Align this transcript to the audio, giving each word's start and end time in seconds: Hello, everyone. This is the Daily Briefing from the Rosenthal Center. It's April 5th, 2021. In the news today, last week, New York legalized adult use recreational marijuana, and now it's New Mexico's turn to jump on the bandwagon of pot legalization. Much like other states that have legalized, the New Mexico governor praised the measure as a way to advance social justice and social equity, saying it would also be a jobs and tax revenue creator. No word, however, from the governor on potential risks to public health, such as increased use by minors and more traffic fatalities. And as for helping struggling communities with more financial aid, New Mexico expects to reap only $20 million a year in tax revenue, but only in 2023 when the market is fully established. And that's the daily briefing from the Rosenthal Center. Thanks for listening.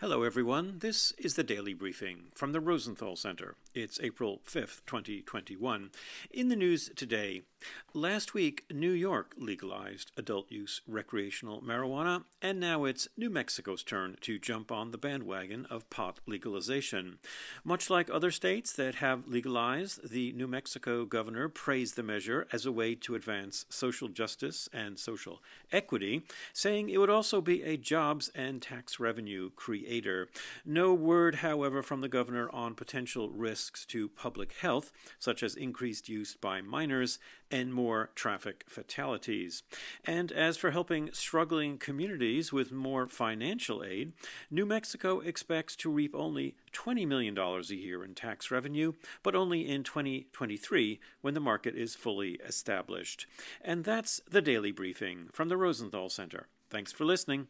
Hello, 0.00 0.24
everyone. 0.24 0.80
This 0.80 1.12
is 1.12 1.36
the 1.36 1.42
Daily 1.42 1.72
Briefing 1.72 2.24
from 2.34 2.52
the 2.52 2.60
Rosenthal 2.60 3.16
Center. 3.16 3.54
It's 3.74 3.98
April 4.02 4.42
5th, 4.46 4.82
2021. 4.84 5.90
In 6.30 6.48
the 6.48 6.54
news 6.54 6.90
today, 6.94 7.44
last 7.94 8.34
week, 8.34 8.64
New 8.72 8.90
York 8.90 9.34
legalized 9.38 10.12
adult 10.16 10.50
use 10.50 10.80
recreational 10.86 11.60
marijuana, 11.60 12.24
and 12.40 12.60
now 12.60 12.84
it's 12.84 13.08
New 13.16 13.30
Mexico's 13.30 13.82
turn 13.82 14.16
to 14.20 14.38
jump 14.38 14.70
on 14.70 14.90
the 14.90 14.98
bandwagon 14.98 15.66
of 15.70 15.88
pot 15.90 16.20
legalization. 16.26 17.18
Much 17.64 17.90
like 17.90 18.10
other 18.10 18.30
states 18.30 18.72
that 18.72 18.96
have 18.96 19.26
legalized, 19.26 20.10
the 20.10 20.32
New 20.32 20.46
Mexico 20.46 21.04
governor 21.04 21.48
praised 21.48 21.96
the 21.96 22.02
measure 22.02 22.46
as 22.52 22.66
a 22.66 22.72
way 22.72 22.94
to 22.94 23.14
advance 23.14 23.66
social 23.68 24.08
justice 24.08 24.68
and 24.72 24.98
social 24.98 25.42
equity, 25.72 26.22
saying 26.52 26.88
it 26.88 26.98
would 26.98 27.10
also 27.10 27.40
be 27.40 27.62
a 27.62 27.76
jobs 27.76 28.30
and 28.34 28.62
tax 28.62 28.98
revenue 28.98 29.50
creator. 29.56 30.28
No 30.64 30.94
word, 30.94 31.36
however, 31.36 31.82
from 31.82 32.00
the 32.00 32.08
governor 32.08 32.48
on 32.52 32.74
potential 32.74 33.30
risks 33.30 33.84
to 33.86 34.08
public 34.08 34.52
health, 34.54 34.92
such 35.18 35.42
as 35.42 35.54
increased 35.54 36.08
use 36.08 36.34
by 36.34 36.60
minors 36.60 37.18
and 37.66 37.74
more 37.74 38.10
traffic 38.14 38.64
fatalities. 38.68 39.64
And 40.04 40.30
as 40.30 40.56
for 40.56 40.70
helping 40.70 41.12
struggling 41.12 41.78
communities 41.78 42.52
with 42.52 42.70
more 42.70 43.08
financial 43.08 43.82
aid, 43.82 44.12
New 44.52 44.64
Mexico 44.64 45.18
expects 45.18 45.74
to 45.76 45.90
reap 45.90 46.14
only 46.14 46.54
$20 46.72 47.08
million 47.08 47.36
a 47.36 47.60
year 47.74 48.04
in 48.04 48.14
tax 48.14 48.52
revenue, 48.52 48.92
but 49.24 49.34
only 49.34 49.68
in 49.68 49.82
2023 49.82 51.00
when 51.22 51.34
the 51.34 51.40
market 51.40 51.74
is 51.74 51.96
fully 51.96 52.38
established. 52.46 53.26
And 53.60 53.82
that's 53.82 54.20
the 54.30 54.40
daily 54.40 54.70
briefing 54.70 55.28
from 55.32 55.48
the 55.48 55.56
Rosenthal 55.56 56.08
Center. 56.08 56.46
Thanks 56.70 56.92
for 56.92 57.04
listening. 57.04 57.48